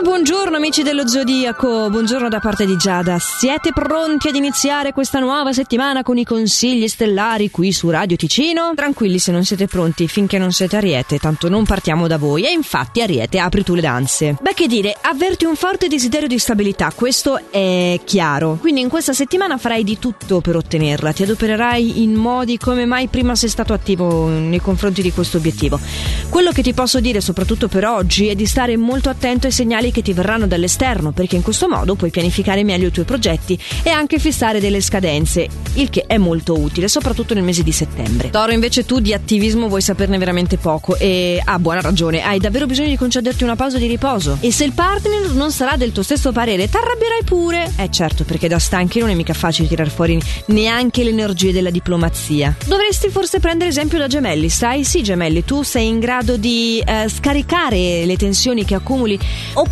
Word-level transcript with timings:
Buongiorno 0.00 0.56
amici 0.56 0.84
dello 0.84 1.08
Zodiaco, 1.08 1.90
buongiorno 1.90 2.28
da 2.28 2.38
parte 2.38 2.64
di 2.64 2.76
Giada. 2.76 3.18
Siete 3.18 3.72
pronti 3.72 4.28
ad 4.28 4.36
iniziare 4.36 4.92
questa 4.92 5.18
nuova 5.18 5.52
settimana 5.52 6.04
con 6.04 6.16
i 6.16 6.24
consigli 6.24 6.86
stellari 6.86 7.50
qui 7.50 7.72
su 7.72 7.90
Radio 7.90 8.16
Ticino? 8.16 8.72
Tranquilli 8.76 9.18
se 9.18 9.32
non 9.32 9.44
siete 9.44 9.66
pronti, 9.66 10.06
finché 10.06 10.38
non 10.38 10.52
siete 10.52 10.76
Ariete, 10.76 11.18
tanto 11.18 11.48
non 11.48 11.64
partiamo 11.64 12.06
da 12.06 12.16
voi. 12.16 12.44
E 12.44 12.52
infatti 12.52 13.02
Ariete, 13.02 13.40
apri 13.40 13.64
tu 13.64 13.74
le 13.74 13.80
danze. 13.80 14.36
Beh 14.40 14.54
che 14.54 14.68
dire, 14.68 14.96
avverti 15.00 15.44
un 15.44 15.56
forte 15.56 15.88
desiderio 15.88 16.28
di 16.28 16.38
stabilità, 16.38 16.92
questo 16.94 17.50
è 17.50 18.00
chiaro. 18.04 18.56
Quindi 18.60 18.80
in 18.80 18.88
questa 18.88 19.12
settimana 19.12 19.58
farai 19.58 19.82
di 19.82 19.98
tutto 19.98 20.40
per 20.40 20.54
ottenerla, 20.54 21.12
ti 21.12 21.24
adopererai 21.24 22.02
in 22.02 22.14
modi 22.14 22.56
come 22.56 22.86
mai 22.86 23.08
prima 23.08 23.34
sei 23.34 23.48
stato 23.48 23.72
attivo 23.72 24.28
nei 24.28 24.60
confronti 24.60 25.02
di 25.02 25.12
questo 25.12 25.38
obiettivo. 25.38 25.80
Quello 26.28 26.52
che 26.52 26.62
ti 26.62 26.72
posso 26.72 27.00
dire, 27.00 27.20
soprattutto 27.20 27.66
per 27.66 27.84
oggi, 27.84 28.28
è 28.28 28.36
di 28.36 28.46
stare 28.46 28.76
molto 28.76 29.08
attento 29.08 29.46
ai 29.46 29.52
segnali 29.52 29.87
che 29.90 30.02
ti 30.02 30.12
verranno 30.12 30.46
dall'esterno, 30.46 31.12
perché 31.12 31.36
in 31.36 31.42
questo 31.42 31.68
modo 31.68 31.94
puoi 31.94 32.10
pianificare 32.10 32.64
meglio 32.64 32.88
i 32.88 32.90
tuoi 32.90 33.04
progetti 33.04 33.58
e 33.82 33.90
anche 33.90 34.18
fissare 34.18 34.60
delle 34.60 34.80
scadenze, 34.80 35.48
il 35.74 35.90
che 35.90 36.04
è 36.06 36.18
molto 36.18 36.58
utile, 36.58 36.88
soprattutto 36.88 37.34
nel 37.34 37.44
mese 37.44 37.62
di 37.62 37.72
settembre. 37.72 38.30
Toro, 38.30 38.52
invece 38.52 38.84
tu 38.84 39.00
di 39.00 39.12
attivismo 39.12 39.68
vuoi 39.68 39.82
saperne 39.82 40.18
veramente 40.18 40.56
poco 40.56 40.96
e 40.96 41.40
ha 41.42 41.52
ah, 41.52 41.58
buona 41.58 41.80
ragione, 41.80 42.22
hai 42.22 42.38
davvero 42.38 42.66
bisogno 42.66 42.88
di 42.88 42.96
concederti 42.96 43.44
una 43.44 43.56
pausa 43.56 43.78
di 43.78 43.86
riposo. 43.86 44.38
E 44.40 44.52
se 44.52 44.64
il 44.64 44.72
partner 44.72 45.32
non 45.32 45.50
sarà 45.50 45.76
del 45.76 45.92
tuo 45.92 46.02
stesso 46.02 46.32
parere, 46.32 46.68
t'arrabbierai 46.68 47.24
pure. 47.24 47.72
Eh 47.76 47.90
certo, 47.90 48.24
perché 48.24 48.48
da 48.48 48.58
stanchi 48.58 48.98
non 48.98 49.10
è 49.10 49.14
mica 49.14 49.34
facile 49.34 49.68
tirare 49.68 49.90
fuori 49.90 50.20
neanche 50.46 51.02
le 51.04 51.10
energie 51.10 51.52
della 51.52 51.70
diplomazia. 51.70 52.56
Dovresti 52.66 53.08
forse 53.08 53.40
prendere 53.40 53.70
esempio 53.70 53.98
da 53.98 54.06
Gemelli, 54.06 54.48
sai? 54.48 54.84
Sì, 54.84 55.02
Gemelli, 55.02 55.44
tu 55.44 55.62
sei 55.62 55.86
in 55.86 55.98
grado 55.98 56.36
di 56.36 56.82
eh, 56.84 57.08
scaricare 57.08 58.04
le 58.04 58.16
tensioni 58.16 58.64
che 58.64 58.74
accumuli 58.74 59.18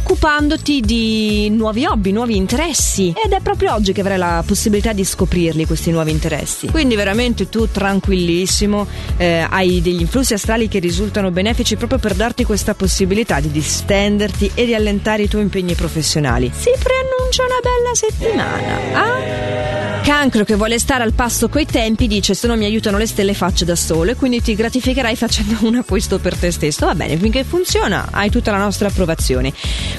occupandoti 0.06 0.80
di 0.82 1.50
nuovi 1.50 1.84
hobby, 1.84 2.12
nuovi 2.12 2.36
interessi. 2.36 3.12
Ed 3.24 3.32
è 3.32 3.40
proprio 3.40 3.74
oggi 3.74 3.92
che 3.92 4.02
avrai 4.02 4.16
la 4.16 4.44
possibilità 4.46 4.92
di 4.92 5.04
scoprirli 5.04 5.66
questi 5.66 5.90
nuovi 5.90 6.12
interessi. 6.12 6.68
Quindi 6.68 6.94
veramente 6.94 7.48
tu 7.48 7.68
tranquillissimo, 7.68 8.86
eh, 9.16 9.44
hai 9.50 9.82
degli 9.82 10.00
influssi 10.00 10.34
astrali 10.34 10.68
che 10.68 10.78
risultano 10.78 11.32
benefici 11.32 11.74
proprio 11.74 11.98
per 11.98 12.14
darti 12.14 12.44
questa 12.44 12.74
possibilità 12.74 13.40
di 13.40 13.50
distenderti 13.50 14.52
e 14.54 14.64
di 14.64 14.76
allentare 14.76 15.24
i 15.24 15.28
tuoi 15.28 15.42
impegni 15.42 15.74
professionali. 15.74 16.52
Si 16.54 16.70
preannuncia 16.80 17.42
una 17.42 17.60
bella 17.60 17.94
settimana. 17.94 18.76
Ah? 18.92 19.75
Cancro 20.06 20.44
che 20.44 20.54
vuole 20.54 20.78
stare 20.78 21.02
al 21.02 21.14
passo 21.14 21.48
coi 21.48 21.66
tempi 21.66 22.06
dice 22.06 22.32
se 22.32 22.46
non 22.46 22.56
mi 22.56 22.64
aiutano 22.64 22.96
le 22.96 23.08
stelle 23.08 23.34
faccio 23.34 23.64
da 23.64 23.74
solo 23.74 24.12
e 24.12 24.14
quindi 24.14 24.40
ti 24.40 24.54
gratificherai 24.54 25.16
facendo 25.16 25.56
un 25.66 25.74
acquisto 25.74 26.20
per 26.20 26.36
te 26.36 26.52
stesso. 26.52 26.86
Va 26.86 26.94
bene, 26.94 27.16
finché 27.16 27.42
funziona 27.42 28.06
hai 28.12 28.30
tutta 28.30 28.52
la 28.52 28.58
nostra 28.58 28.86
approvazione. 28.86 29.52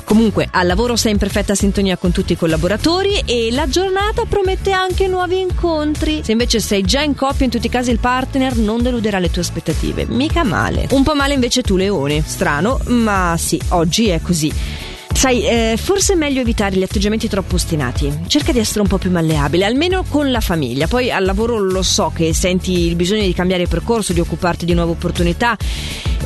Comunque 0.06 0.48
al 0.50 0.66
lavoro 0.66 0.96
sei 0.96 1.12
in 1.12 1.18
perfetta 1.18 1.56
sintonia 1.56 1.98
con 1.98 2.14
tutti 2.14 2.32
i 2.32 2.38
collaboratori 2.38 3.22
e 3.26 3.50
la 3.52 3.68
giornata 3.68 4.24
promette 4.24 4.72
anche 4.72 5.08
nuovi 5.08 5.42
incontri. 5.42 6.22
Se 6.24 6.32
invece 6.32 6.62
sei 6.62 6.84
già 6.84 7.02
in 7.02 7.14
coppia 7.14 7.44
in 7.44 7.52
tutti 7.52 7.68
i 7.68 7.70
casi 7.70 7.92
il 7.92 8.00
partner 8.00 8.56
non 8.56 8.82
deluderà 8.82 9.20
le 9.20 9.30
tue 9.30 9.42
aspettative. 9.42 10.06
Mica 10.06 10.46
male. 10.46 10.88
Un 10.92 11.04
po' 11.04 11.16
male 11.16 11.34
invece 11.34 11.64
tu 11.64 11.76
Leone. 11.76 12.24
Strano, 12.26 12.80
ma 12.86 13.36
sì, 13.38 13.60
oggi 13.72 14.08
è 14.08 14.22
così. 14.22 14.87
Sai, 15.18 15.48
eh, 15.48 15.78
forse 15.78 16.14
è 16.14 16.16
meglio 16.16 16.42
evitare 16.42 16.76
gli 16.76 16.84
atteggiamenti 16.84 17.28
troppo 17.28 17.56
ostinati. 17.56 18.20
Cerca 18.28 18.52
di 18.52 18.60
essere 18.60 18.82
un 18.82 18.88
po' 18.88 19.00
più 19.00 19.10
malleabile, 19.10 19.66
almeno 19.66 20.06
con 20.08 20.30
la 20.30 20.42
famiglia. 20.42 20.86
Poi 20.86 21.10
al 21.10 21.26
lavoro 21.26 21.58
lo 21.58 21.82
so 21.82 22.12
che 22.14 22.36
senti 22.36 22.86
il 22.86 22.96
bisogno 22.96 23.24
di 23.24 23.34
cambiare 23.34 23.66
percorso, 23.66 24.14
di 24.14 24.20
occuparti 24.20 24.64
di 24.64 24.76
nuove 24.76 24.92
opportunità 24.92 25.58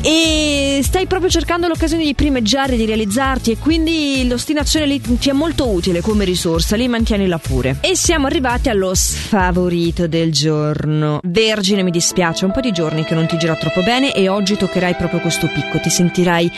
e 0.02 0.82
stai 0.84 1.06
proprio 1.06 1.30
cercando 1.30 1.68
l'occasione 1.68 2.04
di 2.04 2.16
primeggiare, 2.16 2.76
di 2.76 2.86
realizzarti 2.86 3.52
e 3.52 3.58
quindi 3.58 4.28
l'ostinazione 4.28 4.86
lì 4.86 5.00
ti 5.00 5.30
è 5.30 5.34
molto 5.34 5.70
utile 5.70 6.02
come 6.02 6.26
risorsa, 6.26 6.76
lì 6.76 6.88
mantienila 6.88 7.38
pure. 7.38 7.78
E 7.82 7.96
siamo 7.96 8.26
arrivati 8.26 8.70
allo 8.70 8.94
sfavorito 8.96 10.08
del 10.08 10.32
giorno. 10.32 11.20
Vergine, 11.24 11.84
mi 11.84 11.92
dispiace, 11.92 12.46
un 12.46 12.52
po' 12.52 12.62
di 12.62 12.72
giorni 12.72 13.04
che 13.04 13.14
non 13.14 13.28
ti 13.28 13.38
gira 13.38 13.56
troppo 13.56 13.82
bene 13.82 14.14
e 14.14 14.28
oggi 14.28 14.58
toccherai 14.58 14.96
proprio 14.96 15.20
questo 15.20 15.48
picco, 15.48 15.80
ti 15.80 15.90
sentirai 15.90 16.52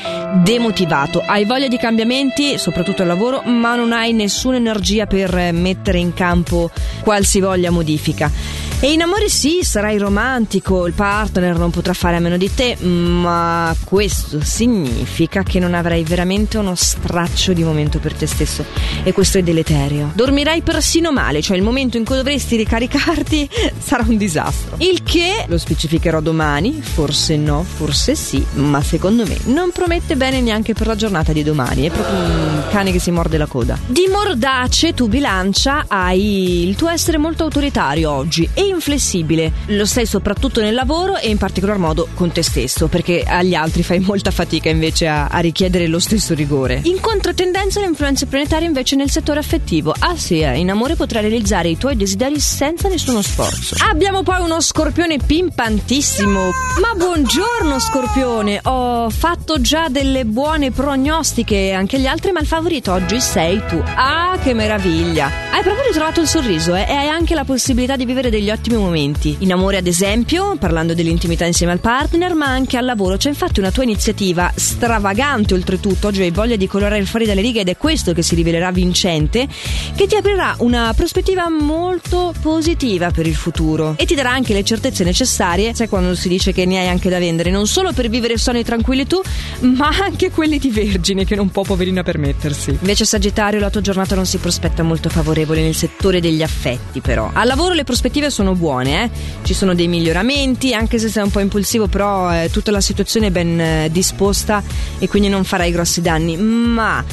demotivato, 0.44 1.22
hai 1.26 1.46
voglia 1.46 1.68
di 1.68 1.78
cambiamenti, 1.78 2.58
soprattutto 2.58 3.02
al 3.02 3.10
lavoro, 3.10 3.42
ma 3.42 3.76
non 3.76 3.92
hai 3.92 4.14
nessuna 4.14 4.56
energia 4.56 5.06
per 5.06 5.52
mettere 5.52 6.00
in 6.00 6.14
campo 6.14 6.72
qualsivoglia 7.04 7.72
modifica. 7.72 8.73
E 8.84 8.92
in 8.92 9.02
amore 9.02 9.30
sì, 9.30 9.60
sarai 9.64 9.98
romantico, 9.98 10.86
il 10.88 10.92
partner 10.92 11.58
non 11.58 11.72
potrà 11.72 11.94
fare 11.94 12.18
a 12.18 12.20
meno 12.20 12.36
di 12.36 12.54
te, 12.54 12.76
ma 12.84 13.74
questo 13.86 14.42
significa 14.44 15.42
che 15.42 15.58
non 15.58 15.74
avrai 15.74 16.04
veramente 16.04 16.58
uno 16.58 16.76
straccio 16.76 17.54
di 17.54 17.64
momento 17.64 18.00
per 18.00 18.14
te 18.14 18.28
stesso. 18.28 18.66
E 19.04 19.14
questo 19.14 19.38
è 19.38 19.42
deleterio. 19.42 20.12
Dormirai 20.14 20.64
persino 20.64 21.14
male, 21.14 21.42
cioè 21.42 21.56
il 21.56 21.64
momento 21.64 21.96
in 21.96 22.04
cui 22.04 22.18
dovresti 22.18 22.58
ricaricarti 22.58 23.50
sarà 23.80 24.04
un 24.06 24.18
disastro. 24.18 24.76
Il 24.80 25.02
che 25.02 25.46
lo 25.48 25.58
specificherò 25.58 26.20
domani, 26.20 26.82
forse 26.82 27.38
no, 27.38 27.64
forse 27.64 28.16
sì, 28.16 28.46
ma 28.56 28.82
secondo 28.82 29.26
me 29.26 29.38
non 29.46 29.72
promette 29.72 30.18
bene 30.18 30.42
neanche 30.42 30.74
per 30.74 30.88
la 30.88 30.98
giornata 30.98 31.32
di 31.32 31.42
domani. 31.42 31.86
È 31.86 31.90
proprio 31.90 32.18
un 32.18 32.64
cane 32.70 32.92
che 32.92 33.00
si 33.00 33.12
morde 33.12 33.38
la 33.38 33.46
coda. 33.46 33.80
Di 33.86 34.10
mordace 34.12 34.94
tu 34.94 35.08
bilancia 35.08 35.86
hai 35.88 36.68
il 36.68 36.76
tuo 36.76 36.90
essere 36.90 37.18
molto 37.18 37.44
autoritario 37.44 38.12
oggi 38.12 38.50
e 38.54 38.72
inflessibile. 38.74 39.52
Lo 39.68 39.86
sei 39.86 40.06
soprattutto 40.06 40.62
nel 40.62 40.74
lavoro 40.74 41.18
e 41.18 41.30
in 41.30 41.38
particolar 41.38 41.78
modo 41.78 42.08
con 42.14 42.32
te 42.32 42.44
stesso, 42.44 42.88
perché 42.88 43.24
agli 43.24 43.54
altri 43.54 43.84
fai 43.84 44.00
molta 44.00 44.32
fatica 44.32 44.70
invece 44.70 45.08
a, 45.08 45.28
a 45.28 45.40
richiedere 45.40 45.88
lo 45.88 46.00
stesso 46.00 46.34
rigore. 46.34 46.82
In 46.84 47.00
controtendenza 47.00 47.80
le 47.80 47.88
influenze 47.88 48.26
planetarie 48.26 48.68
invece 48.68 48.96
nel 48.96 49.10
settore 49.10 49.40
affettivo. 49.40 49.94
Ah 50.00 50.18
sì, 50.18 50.40
eh, 50.40 50.58
in 50.58 50.70
amore 50.70 50.96
potrai 50.96 51.22
realizzare 51.22 51.70
i 51.70 51.78
tuoi 51.78 51.96
desideri 51.96 52.40
senza 52.40 52.88
nessuno 52.88 53.22
sforzo. 53.22 53.76
Abbiamo 53.90 54.24
poi 54.24 54.42
uno 54.42 54.60
scorpione 54.62 55.18
pimpantissimo. 55.18 56.52
Ma 56.80 56.94
buongiorno 56.96 57.80
scorpione, 57.80 58.60
ho 58.64 59.10
fatto 59.10 59.62
già 59.62 59.88
delle 59.90 60.26
buone 60.26 60.72
prognostiche 60.72 61.72
anche 61.72 62.00
gli 62.00 62.08
altri, 62.08 62.32
ma 62.32 62.40
il 62.40 62.48
favorito 62.48 62.92
oggi 62.92 63.20
sei 63.20 63.62
tu. 63.68 63.82
Ah, 63.96 64.38
che 64.42 64.54
meraviglia! 64.54 65.30
Hai 65.52 65.62
proprio 65.62 65.86
ritrovato 65.86 66.22
il 66.22 66.28
sorriso 66.28 66.76
eh? 66.76 66.86
e 66.88 66.94
hai 66.94 67.08
anche 67.08 67.36
la 67.36 67.44
possibilità 67.44 67.96
di 67.96 68.06
vivere 68.06 68.30
degli 68.30 68.50
ottimi 68.54 68.78
momenti. 68.78 69.36
In 69.40 69.52
amore, 69.52 69.78
ad 69.78 69.88
esempio, 69.88 70.56
parlando 70.58 70.94
dell'intimità 70.94 71.46
insieme 71.46 71.72
al 71.72 71.80
partner, 71.80 72.34
ma 72.34 72.46
anche 72.46 72.78
al 72.78 72.86
lavoro. 72.86 73.18
C'è 73.18 73.30
infatti 73.30 73.60
una 73.60 73.72
tua 73.72 73.84
iniziativa 73.84 74.52
stravagante, 74.56 75.54
oltretutto. 75.54 76.08
Oggi 76.08 76.22
hai 76.22 76.32
voglia 76.32 76.56
di 76.56 76.68
colorare 76.68 77.04
fuori 77.06 77.26
dalle 77.26 77.42
righe 77.42 77.62
ed 77.62 77.70
è 77.70 77.78
questo 77.78 78.14
che 78.14 78.22
si 78.22 78.36
rivelerà 78.36 78.72
vincente, 78.72 79.48
che 79.96 80.08
ti 80.08 80.16
aprirà 80.16 80.56
una 80.60 80.94
prospettiva 80.96 81.50
molto 81.50 82.34
positiva 82.42 83.12
per 83.12 83.28
il 83.28 83.36
futuro 83.36 83.96
e 83.98 84.06
ti 84.06 84.16
darà 84.16 84.32
anche 84.32 84.54
le 84.54 84.64
certezze 84.64 85.04
necessarie, 85.04 85.74
sai 85.74 85.88
quando 85.88 86.16
si 86.16 86.28
dice 86.28 86.54
che 86.54 86.66
ne 86.66 86.80
hai 86.80 86.88
anche 86.88 87.10
da 87.10 87.20
vendere, 87.20 87.52
non 87.52 87.68
solo 87.68 87.92
per 87.94 88.10
vivere 88.10 88.38
sonni 88.38 88.64
tranquilli 88.64 89.08
tu, 89.08 89.22
ma 89.62 89.90
anche 89.90 90.32
quelli 90.32 90.60
di 90.60 90.70
vergine 90.70 91.26
che 91.26 91.36
non 91.36 91.50
può 91.50 91.64
poverina 91.64 92.04
permettersi. 92.04 92.72
Invece 92.72 93.06
Sagittario, 93.06 93.60
la 93.60 93.70
tua 93.70 93.82
giornata 93.82 94.16
non 94.16 94.26
si 94.26 94.38
prospetta 94.38 94.84
molto 94.84 95.10
favorevole 95.10 95.62
nel 95.62 95.76
settore 95.76 96.20
degli 96.20 96.44
affetti, 96.44 97.00
però. 97.00 97.30
Al 97.34 97.48
lavoro 97.48 97.74
le 97.74 97.84
prospettive 97.84 98.30
sono 98.30 98.43
buone, 98.52 99.04
eh? 99.04 99.10
ci 99.44 99.54
sono 99.54 99.74
dei 99.74 99.88
miglioramenti, 99.88 100.74
anche 100.74 101.00
se 101.00 101.08
sei 101.08 101.24
un 101.24 101.32
po' 101.32 101.40
impulsivo, 101.40 101.88
però 101.88 102.32
eh, 102.32 102.50
tutta 102.52 102.72
la 102.72 102.82
situazione 102.82 103.28
è 103.28 103.32
ben 103.32 103.60
eh, 103.60 103.90
disposta 103.90 104.62
e 105.00 105.08
quindi 105.08 105.30
non 105.30 105.46
farai 105.46 105.72
grossi 105.72 106.02
danni. 106.02 106.36
Ma 106.36 107.04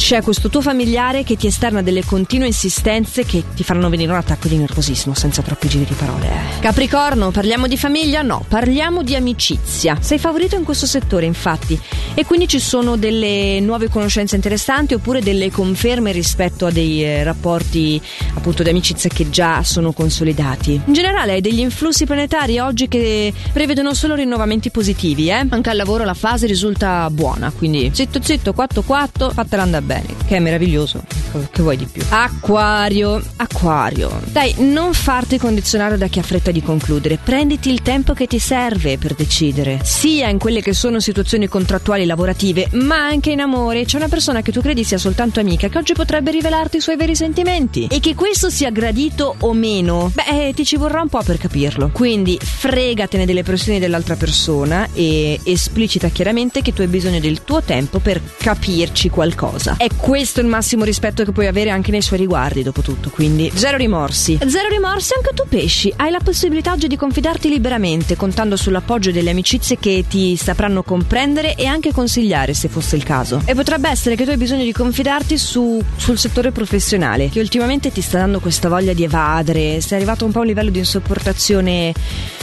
c'è 0.00 0.22
questo 0.22 0.48
tuo 0.48 0.62
familiare 0.62 1.24
che 1.24 1.36
ti 1.36 1.46
esterna 1.46 1.82
delle 1.82 2.02
continue 2.06 2.46
insistenze 2.46 3.26
che 3.26 3.44
ti 3.54 3.62
faranno 3.62 3.90
venire 3.90 4.10
un 4.10 4.16
attacco 4.16 4.48
di 4.48 4.56
nervosismo 4.56 5.12
senza 5.12 5.42
troppi 5.42 5.68
giri 5.68 5.84
di 5.84 5.92
parole. 5.92 6.26
Eh. 6.26 6.60
Capricorno, 6.60 7.30
parliamo 7.30 7.66
di 7.66 7.76
famiglia? 7.76 8.22
No, 8.22 8.42
parliamo 8.48 9.02
di 9.02 9.14
amicizia. 9.14 9.98
Sei 10.00 10.18
favorito 10.18 10.56
in 10.56 10.64
questo 10.64 10.86
settore, 10.86 11.26
infatti, 11.26 11.78
e 12.14 12.24
quindi 12.24 12.48
ci 12.48 12.60
sono 12.60 12.96
delle 12.96 13.60
nuove 13.60 13.90
conoscenze 13.90 14.36
interessanti 14.36 14.94
oppure 14.94 15.20
delle 15.20 15.50
conferme 15.50 16.12
rispetto 16.12 16.64
a 16.64 16.70
dei 16.70 17.04
eh, 17.04 17.22
rapporti 17.22 18.00
appunto 18.34 18.62
di 18.62 18.70
amicizia 18.70 19.10
che 19.10 19.28
già 19.28 19.62
sono 19.62 19.92
consolidati. 19.92 20.80
In 20.86 20.94
generale 20.94 21.32
hai 21.32 21.40
degli 21.42 21.60
influssi 21.60 22.06
planetari 22.06 22.58
oggi 22.58 22.88
che 22.88 23.34
prevedono 23.52 23.92
solo 23.92 24.14
rinnovamenti 24.14 24.70
positivi, 24.70 25.28
eh? 25.28 25.46
Anche 25.46 25.68
al 25.68 25.76
lavoro 25.76 26.04
la 26.04 26.14
fase 26.14 26.46
risulta 26.46 27.08
buona, 27.10 27.52
quindi 27.54 27.90
zitto 27.92 28.18
zitto, 28.22 28.54
4-4, 28.56 29.32
fatela 29.34 29.62
andare 29.62 29.88
bene, 29.89 29.89
che 30.26 30.36
è 30.36 30.38
meraviglioso. 30.38 31.19
Che 31.50 31.62
vuoi 31.62 31.76
di 31.76 31.86
più? 31.86 32.02
Acquario, 32.08 33.22
acquario. 33.36 34.20
Dai, 34.26 34.54
non 34.58 34.92
farti 34.92 35.38
condizionare 35.38 35.96
da 35.96 36.06
chi 36.08 36.18
ha 36.18 36.22
fretta 36.22 36.50
di 36.50 36.62
concludere. 36.62 37.18
Prenditi 37.22 37.70
il 37.70 37.82
tempo 37.82 38.12
che 38.12 38.26
ti 38.26 38.38
serve 38.38 38.98
per 38.98 39.14
decidere. 39.14 39.80
Sia 39.82 40.28
in 40.28 40.38
quelle 40.38 40.62
che 40.62 40.72
sono 40.72 41.00
situazioni 41.00 41.48
contrattuali 41.48 42.06
lavorative, 42.06 42.68
ma 42.72 42.96
anche 42.96 43.30
in 43.30 43.40
amore. 43.40 43.84
C'è 43.84 43.96
una 43.96 44.08
persona 44.08 44.42
che 44.42 44.52
tu 44.52 44.60
credi 44.60 44.84
sia 44.84 44.98
soltanto 44.98 45.40
amica 45.40 45.68
che 45.68 45.78
oggi 45.78 45.92
potrebbe 45.92 46.30
rivelarti 46.30 46.78
i 46.78 46.80
suoi 46.80 46.96
veri 46.96 47.14
sentimenti. 47.14 47.86
E 47.90 48.00
che 48.00 48.14
questo 48.14 48.50
sia 48.50 48.70
gradito 48.70 49.36
o 49.40 49.52
meno, 49.52 50.10
beh, 50.14 50.48
eh, 50.48 50.52
ti 50.54 50.64
ci 50.64 50.76
vorrà 50.76 51.00
un 51.00 51.08
po' 51.08 51.22
per 51.22 51.38
capirlo. 51.38 51.90
Quindi 51.92 52.38
fregatene 52.40 53.26
delle 53.26 53.42
pressioni 53.42 53.78
dell'altra 53.78 54.16
persona 54.16 54.88
e 54.92 55.38
esplicita 55.44 56.08
chiaramente 56.08 56.62
che 56.62 56.72
tu 56.72 56.82
hai 56.82 56.88
bisogno 56.88 57.20
del 57.20 57.44
tuo 57.44 57.62
tempo 57.62 57.98
per 57.98 58.20
capirci 58.38 59.10
qualcosa. 59.10 59.76
È 59.76 59.88
questo 59.96 60.40
il 60.40 60.46
massimo 60.46 60.84
rispetto 60.84 61.19
che 61.24 61.32
puoi 61.32 61.46
avere 61.46 61.70
anche 61.70 61.90
nei 61.90 62.02
suoi 62.02 62.18
riguardi, 62.18 62.62
dopo 62.62 62.80
tutto. 62.82 63.10
Quindi 63.10 63.50
zero 63.54 63.76
rimorsi. 63.76 64.38
Zero 64.46 64.68
rimorsi 64.68 65.12
anche 65.14 65.30
tu 65.34 65.44
pesci. 65.48 65.92
Hai 65.96 66.10
la 66.10 66.20
possibilità 66.22 66.72
oggi 66.72 66.86
di 66.86 66.96
confidarti 66.96 67.48
liberamente, 67.48 68.16
contando 68.16 68.56
sull'appoggio 68.56 69.10
delle 69.10 69.30
amicizie 69.30 69.78
che 69.78 70.04
ti 70.08 70.36
sapranno 70.36 70.82
comprendere 70.82 71.54
e 71.54 71.66
anche 71.66 71.92
consigliare 71.92 72.54
se 72.54 72.68
fosse 72.68 72.96
il 72.96 73.02
caso. 73.02 73.42
E 73.44 73.54
potrebbe 73.54 73.88
essere 73.88 74.16
che 74.16 74.24
tu 74.24 74.30
hai 74.30 74.36
bisogno 74.36 74.64
di 74.64 74.72
confidarti 74.72 75.38
su, 75.38 75.82
sul 75.96 76.18
settore 76.18 76.50
professionale, 76.52 77.28
che 77.28 77.40
ultimamente 77.40 77.90
ti 77.90 78.00
sta 78.00 78.18
dando 78.18 78.40
questa 78.40 78.68
voglia 78.68 78.92
di 78.92 79.04
evadere, 79.04 79.80
sei 79.80 79.98
arrivato 79.98 80.24
un 80.24 80.32
po' 80.32 80.38
a 80.38 80.42
un 80.42 80.48
livello 80.48 80.70
di 80.70 80.78
insopportazione. 80.78 81.92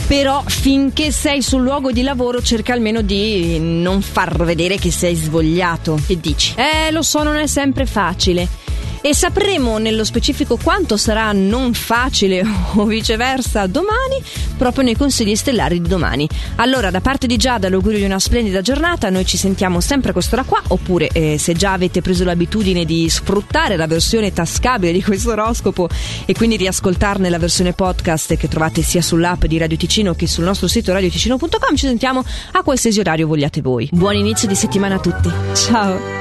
Però 0.07 0.41
finché 0.45 1.11
sei 1.11 1.41
sul 1.41 1.61
luogo 1.61 1.91
di 1.91 2.01
lavoro 2.01 2.41
cerca 2.41 2.73
almeno 2.73 3.01
di 3.01 3.59
non 3.59 4.01
far 4.01 4.43
vedere 4.43 4.77
che 4.77 4.91
sei 4.91 5.15
svogliato. 5.15 5.99
Che 6.05 6.19
dici? 6.19 6.53
Eh, 6.55 6.91
lo 6.91 7.01
so, 7.01 7.23
non 7.23 7.35
è 7.35 7.47
sempre 7.47 7.85
facile 7.85 8.65
e 9.07 9.15
sapremo 9.15 9.77
nello 9.77 10.03
specifico 10.03 10.57
quanto 10.61 10.97
sarà 10.97 11.31
non 11.31 11.73
facile 11.73 12.43
o 12.75 12.83
viceversa 12.83 13.65
domani 13.65 14.21
proprio 14.57 14.83
nei 14.83 14.97
consigli 14.97 15.33
stellari 15.33 15.81
di 15.81 15.87
domani. 15.87 16.27
Allora 16.55 16.91
da 16.91 16.99
parte 16.99 17.25
di 17.25 17.37
Giada 17.37 17.69
l'augurio 17.69 17.99
di 17.99 18.03
una 18.03 18.19
splendida 18.19 18.59
giornata, 18.59 19.09
noi 19.09 19.25
ci 19.25 19.37
sentiamo 19.37 19.79
sempre 19.79 20.09
a 20.09 20.13
quest'ora 20.13 20.43
qua 20.43 20.61
oppure 20.67 21.07
eh, 21.13 21.37
se 21.37 21.53
già 21.53 21.71
avete 21.71 22.01
preso 22.01 22.25
l'abitudine 22.25 22.83
di 22.83 23.07
sfruttare 23.07 23.77
la 23.77 23.87
versione 23.87 24.33
tascabile 24.33 24.91
di 24.91 25.01
questo 25.01 25.31
oroscopo 25.31 25.87
e 26.25 26.33
quindi 26.33 26.57
riascoltarne 26.57 27.29
la 27.29 27.39
versione 27.39 27.71
podcast 27.71 28.35
che 28.35 28.49
trovate 28.49 28.81
sia 28.81 29.01
sull'app 29.01 29.45
di 29.45 29.57
Radio 29.57 29.77
Ticino 29.77 30.15
che 30.15 30.27
sul 30.27 30.43
nostro 30.43 30.67
sito 30.67 30.91
radioticino.com 30.91 31.75
ci 31.77 31.87
sentiamo 31.87 32.25
a 32.51 32.61
qualsiasi 32.61 32.99
orario 32.99 33.27
vogliate 33.27 33.61
voi. 33.61 33.87
Buon 33.89 34.15
inizio 34.15 34.49
di 34.49 34.55
settimana 34.55 34.95
a 34.95 34.99
tutti. 34.99 35.31
Ciao! 35.53 36.16